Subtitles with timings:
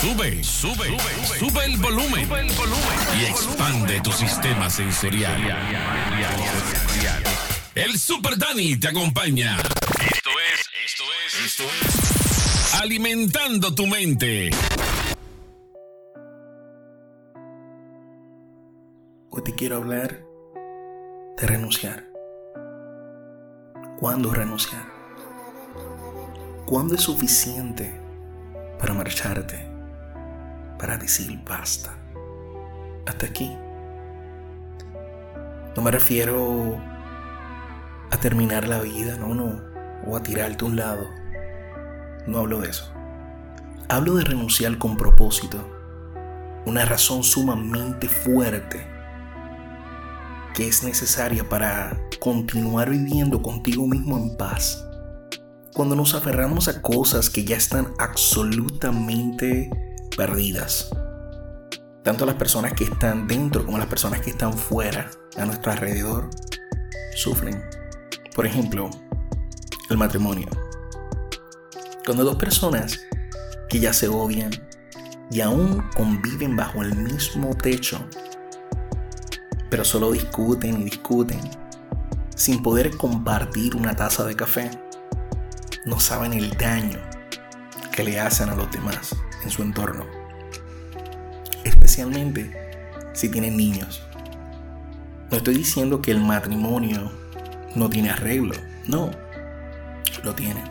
[0.00, 0.96] Sube, sube,
[1.40, 2.28] sube, el volumen.
[3.18, 5.42] Y expande tu sistema sensorial.
[7.74, 9.56] El Super Dani te acompaña.
[9.56, 12.74] Esto es, esto es, esto es.
[12.80, 14.50] Alimentando tu mente.
[19.30, 20.22] Hoy te quiero hablar
[21.38, 22.04] de renunciar.
[23.98, 24.86] ¿Cuándo renunciar?
[26.66, 28.00] ¿Cuándo es suficiente
[28.78, 29.77] para marcharte?
[30.78, 31.96] Para decir basta.
[33.06, 33.56] Hasta aquí.
[35.76, 36.80] No me refiero
[38.10, 39.60] a terminar la vida, no, no.
[40.06, 41.06] O a tirarte a un lado.
[42.26, 42.92] No hablo de eso.
[43.88, 45.58] Hablo de renunciar con propósito.
[46.66, 48.86] Una razón sumamente fuerte
[50.54, 54.84] que es necesaria para continuar viviendo contigo mismo en paz.
[55.72, 59.70] Cuando nos aferramos a cosas que ya están absolutamente
[60.18, 60.90] perdidas.
[62.02, 66.28] Tanto las personas que están dentro como las personas que están fuera a nuestro alrededor
[67.14, 67.62] sufren.
[68.34, 68.90] Por ejemplo,
[69.88, 70.48] el matrimonio.
[72.04, 72.98] Cuando dos personas
[73.68, 74.50] que ya se odian
[75.30, 78.04] y aún conviven bajo el mismo techo
[79.70, 81.40] pero solo discuten y discuten,
[82.34, 84.70] sin poder compartir una taza de café.
[85.84, 86.98] No saben el daño
[87.92, 89.14] que le hacen a los demás
[89.48, 90.04] en su entorno.
[91.64, 92.50] Especialmente
[93.14, 94.02] si tienen niños.
[95.30, 97.10] No estoy diciendo que el matrimonio
[97.74, 98.54] no tiene arreglo.
[98.86, 99.10] No,
[100.22, 100.62] lo tiene.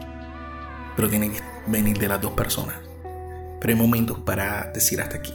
[0.95, 2.77] Pero tiene que venir de las dos personas.
[3.59, 5.33] Pero hay momentos para decir hasta aquí.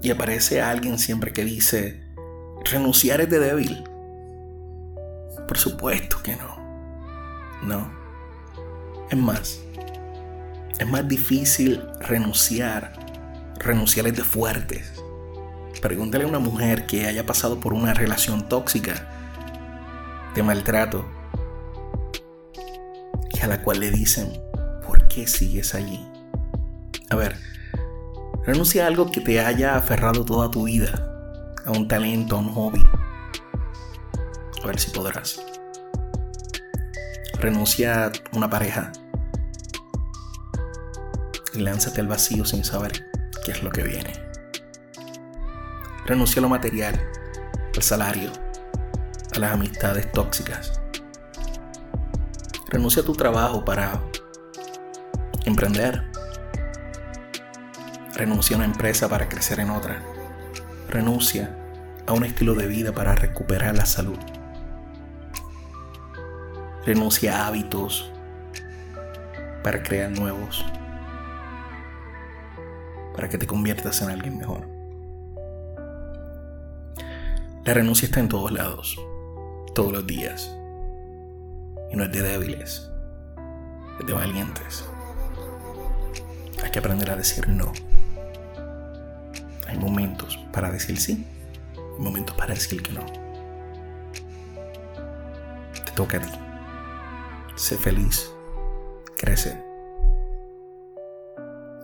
[0.00, 2.00] Y aparece alguien siempre que dice,
[2.64, 3.84] ¿Renunciar es de débil?
[5.48, 6.56] Por supuesto que no.
[7.62, 7.92] No.
[9.10, 9.60] Es más,
[10.80, 12.94] es más difícil renunciar.
[13.58, 14.94] Renunciar es de fuertes.
[15.82, 19.06] Pregúntale a una mujer que haya pasado por una relación tóxica,
[20.34, 21.04] de maltrato,
[23.34, 24.32] y a la cual le dicen,
[24.86, 26.02] ¿por qué sigues allí?
[27.10, 27.36] A ver,
[28.46, 31.06] renuncia a algo que te haya aferrado toda tu vida
[31.66, 32.82] a un talento, a un hobby.
[34.62, 35.42] A ver si podrás.
[37.38, 38.92] Renuncia a una pareja
[41.54, 43.06] y lánzate al vacío sin saber
[43.44, 44.12] qué es lo que viene.
[46.06, 47.00] Renuncia a lo material,
[47.74, 48.30] al salario,
[49.34, 50.80] a las amistades tóxicas.
[52.68, 54.00] Renuncia a tu trabajo para
[55.44, 56.04] emprender.
[58.14, 60.02] Renuncia a una empresa para crecer en otra
[60.90, 61.56] renuncia
[62.06, 64.18] a un estilo de vida para recuperar la salud.
[66.84, 68.10] Renuncia a hábitos
[69.62, 70.64] para crear nuevos.
[73.14, 74.66] Para que te conviertas en alguien mejor.
[77.64, 78.98] La renuncia está en todos lados,
[79.74, 80.56] todos los días.
[81.92, 82.90] Y no es de débiles,
[84.00, 84.84] es de valientes.
[86.62, 87.72] Hay que aprender a decir no.
[89.68, 91.26] Hay momentos para decir sí,
[91.76, 93.04] hay momentos para decir que no.
[95.84, 96.30] Te toca a ti.
[97.56, 98.32] Sé feliz,
[99.16, 99.69] crece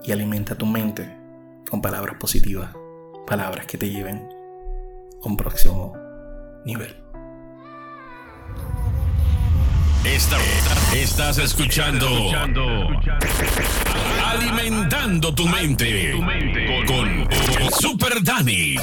[0.07, 1.17] y alimenta tu mente
[1.69, 2.69] con palabras positivas,
[3.27, 4.27] palabras que te lleven
[5.21, 5.93] a un próximo
[6.65, 6.95] nivel.
[10.93, 12.07] estás escuchando
[14.25, 16.13] Alimentando tu mente
[16.87, 17.27] con
[17.77, 18.75] Super Dani.